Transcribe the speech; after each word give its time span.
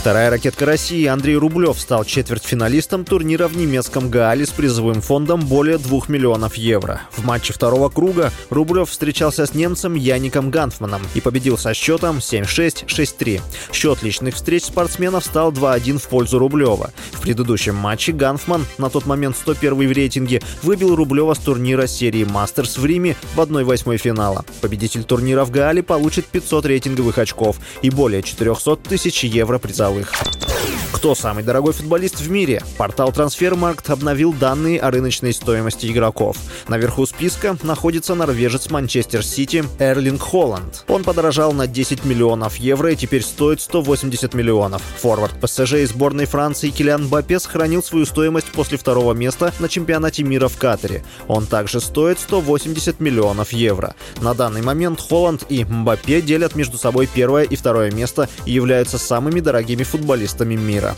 Вторая 0.00 0.30
ракетка 0.30 0.64
России 0.64 1.04
Андрей 1.04 1.36
Рублев 1.36 1.78
стал 1.78 2.06
четвертьфиналистом 2.06 3.04
турнира 3.04 3.48
в 3.48 3.56
немецком 3.58 4.08
Гаале 4.08 4.46
с 4.46 4.48
призовым 4.48 5.02
фондом 5.02 5.44
более 5.44 5.76
2 5.76 6.04
миллионов 6.08 6.54
евро. 6.54 7.02
В 7.10 7.22
матче 7.22 7.52
второго 7.52 7.90
круга 7.90 8.32
Рублев 8.48 8.88
встречался 8.88 9.44
с 9.44 9.52
немцем 9.52 9.94
Яником 9.94 10.50
Ганфманом 10.50 11.02
и 11.12 11.20
победил 11.20 11.58
со 11.58 11.74
счетом 11.74 12.16
7-6, 12.16 12.86
6-3. 12.86 13.42
Счет 13.74 14.02
личных 14.02 14.36
встреч 14.36 14.64
спортсменов 14.64 15.22
стал 15.22 15.52
2-1 15.52 15.98
в 15.98 16.08
пользу 16.08 16.38
Рублева. 16.38 16.92
В 17.12 17.20
предыдущем 17.20 17.74
матче 17.74 18.12
Ганфман, 18.12 18.64
на 18.78 18.88
тот 18.88 19.04
момент 19.04 19.36
101 19.36 19.86
в 19.86 19.92
рейтинге, 19.92 20.40
выбил 20.62 20.96
Рублева 20.96 21.34
с 21.34 21.38
турнира 21.38 21.86
серии 21.86 22.24
«Мастерс» 22.24 22.78
в 22.78 22.86
Риме 22.86 23.16
в 23.34 23.40
1-8 23.40 23.98
финала. 23.98 24.46
Победитель 24.62 25.04
турнира 25.04 25.44
в 25.44 25.50
Гаале 25.50 25.82
получит 25.82 26.24
500 26.24 26.64
рейтинговых 26.64 27.18
очков 27.18 27.58
и 27.82 27.90
более 27.90 28.22
400 28.22 28.76
тысяч 28.76 29.24
евро 29.24 29.58
призовых 29.58 29.89
мировых. 29.90 30.49
Кто 30.92 31.14
самый 31.14 31.44
дорогой 31.44 31.72
футболист 31.72 32.20
в 32.20 32.30
мире? 32.30 32.62
Портал 32.76 33.12
Трансфермаркт 33.12 33.88
обновил 33.90 34.32
данные 34.32 34.80
о 34.80 34.90
рыночной 34.90 35.32
стоимости 35.32 35.86
игроков. 35.86 36.36
Наверху 36.68 37.06
списка 37.06 37.56
находится 37.62 38.14
норвежец 38.14 38.68
Манчестер 38.70 39.24
Сити 39.24 39.64
Эрлинг 39.78 40.20
Холланд. 40.20 40.84
Он 40.88 41.04
подорожал 41.04 41.52
на 41.52 41.66
10 41.66 42.04
миллионов 42.04 42.56
евро 42.56 42.92
и 42.92 42.96
теперь 42.96 43.22
стоит 43.22 43.60
180 43.60 44.34
миллионов. 44.34 44.82
Форвард 44.98 45.40
ПСЖ 45.40 45.74
из 45.74 45.90
сборной 45.90 46.26
Франции 46.26 46.70
Килиан 46.70 47.04
Мбаппе 47.04 47.38
сохранил 47.38 47.82
свою 47.82 48.04
стоимость 48.04 48.48
после 48.48 48.76
второго 48.76 49.14
места 49.14 49.54
на 49.60 49.68
чемпионате 49.68 50.22
мира 50.24 50.48
в 50.48 50.58
Катаре. 50.58 51.04
Он 51.28 51.46
также 51.46 51.80
стоит 51.80 52.18
180 52.18 53.00
миллионов 53.00 53.52
евро. 53.52 53.94
На 54.20 54.34
данный 54.34 54.62
момент 54.62 55.00
Холланд 55.00 55.46
и 55.48 55.64
Мбаппе 55.64 56.20
делят 56.20 56.56
между 56.56 56.76
собой 56.78 57.08
первое 57.12 57.44
и 57.44 57.56
второе 57.56 57.90
место 57.90 58.28
и 58.44 58.52
являются 58.52 58.98
самыми 58.98 59.40
дорогими 59.40 59.84
футболистами 59.84 60.56
мира. 60.80 60.94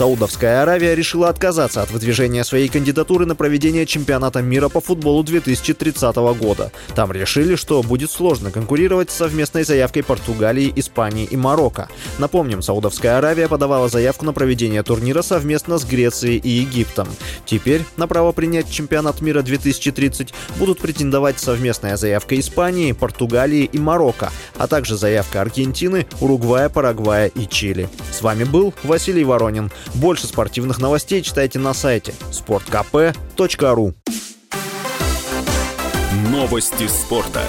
Саудовская 0.00 0.62
Аравия 0.62 0.94
решила 0.94 1.28
отказаться 1.28 1.82
от 1.82 1.90
выдвижения 1.90 2.42
своей 2.42 2.68
кандидатуры 2.68 3.26
на 3.26 3.36
проведение 3.36 3.84
чемпионата 3.84 4.40
мира 4.40 4.70
по 4.70 4.80
футболу 4.80 5.22
2030 5.22 6.16
года. 6.38 6.72
Там 6.94 7.12
решили, 7.12 7.54
что 7.54 7.82
будет 7.82 8.10
сложно 8.10 8.50
конкурировать 8.50 9.10
с 9.10 9.16
совместной 9.16 9.62
заявкой 9.62 10.02
Португалии, 10.02 10.72
Испании 10.74 11.26
и 11.26 11.36
Марокко. 11.36 11.90
Напомним, 12.18 12.62
Саудовская 12.62 13.18
Аравия 13.18 13.46
подавала 13.46 13.90
заявку 13.90 14.24
на 14.24 14.32
проведение 14.32 14.82
турнира 14.82 15.20
совместно 15.20 15.76
с 15.76 15.84
Грецией 15.84 16.38
и 16.38 16.48
Египтом. 16.48 17.06
Теперь 17.44 17.82
на 17.98 18.08
право 18.08 18.32
принять 18.32 18.70
чемпионат 18.70 19.20
мира 19.20 19.42
2030 19.42 20.32
будут 20.56 20.78
претендовать 20.78 21.38
совместная 21.38 21.98
заявка 21.98 22.40
Испании, 22.40 22.92
Португалии 22.92 23.68
и 23.70 23.78
Марокко, 23.78 24.32
а 24.56 24.66
также 24.66 24.96
заявка 24.96 25.42
Аргентины, 25.42 26.06
Уругвая, 26.22 26.70
Парагвая 26.70 27.26
и 27.26 27.46
Чили. 27.46 27.90
С 28.10 28.22
вами 28.22 28.44
был 28.44 28.72
Василий 28.82 29.24
Воронин. 29.24 29.70
Больше 29.94 30.26
спортивных 30.26 30.78
новостей 30.78 31.22
читайте 31.22 31.58
на 31.58 31.74
сайте 31.74 32.14
sportkp.ru 32.30 33.94
Новости 36.30 36.86
спорта. 36.86 37.42